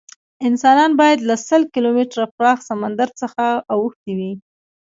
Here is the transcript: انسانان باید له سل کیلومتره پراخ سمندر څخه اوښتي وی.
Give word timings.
انسانان 0.47 0.91
باید 0.99 1.19
له 1.29 1.35
سل 1.47 1.61
کیلومتره 1.73 2.25
پراخ 2.35 2.57
سمندر 2.69 3.09
څخه 3.21 3.43
اوښتي 3.73 4.11
وی. 4.17 4.31